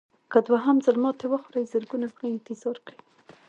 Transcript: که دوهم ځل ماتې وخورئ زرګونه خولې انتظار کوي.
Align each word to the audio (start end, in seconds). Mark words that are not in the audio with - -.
که 0.31 0.37
دوهم 0.47 0.77
ځل 0.85 0.97
ماتې 1.03 1.25
وخورئ 1.29 1.63
زرګونه 1.73 2.07
خولې 2.13 2.27
انتظار 2.31 2.77
کوي. 2.85 3.01